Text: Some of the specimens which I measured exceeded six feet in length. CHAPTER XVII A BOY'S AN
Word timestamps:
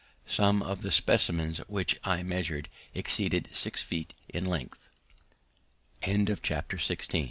Some 0.25 0.63
of 0.63 0.81
the 0.81 0.89
specimens 0.89 1.59
which 1.67 1.99
I 2.03 2.23
measured 2.23 2.69
exceeded 2.95 3.49
six 3.53 3.83
feet 3.83 4.15
in 4.29 4.45
length. 4.45 4.89
CHAPTER 6.01 6.79
XVII 6.79 6.93
A 6.95 6.95
BOY'S 7.07 7.09
AN 7.13 7.19